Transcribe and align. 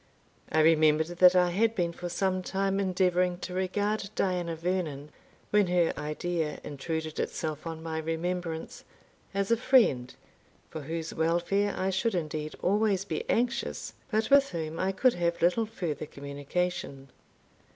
I 0.51 0.61
remembered 0.61 1.09
that 1.19 1.35
I 1.35 1.51
had 1.51 1.75
been 1.75 1.93
for 1.93 2.09
some 2.09 2.41
time 2.41 2.79
endeavouring 2.79 3.37
to 3.41 3.53
regard 3.53 4.09
Diana 4.15 4.55
Vernon, 4.55 5.11
when 5.51 5.67
her 5.67 5.93
idea 5.95 6.59
intruded 6.63 7.19
itself 7.19 7.67
on 7.67 7.83
my 7.83 7.99
remembrance, 7.99 8.83
as 9.35 9.51
a 9.51 9.57
friend, 9.57 10.11
for 10.71 10.81
whose 10.81 11.13
welfare 11.13 11.75
I 11.77 11.91
should 11.91 12.15
indeed 12.15 12.55
always 12.63 13.05
be 13.05 13.29
anxious, 13.29 13.93
but 14.09 14.31
with 14.31 14.49
whom 14.49 14.79
I 14.79 14.91
could 14.91 15.13
have 15.13 15.39
little 15.39 15.67
further 15.67 16.07
communication. 16.07 17.09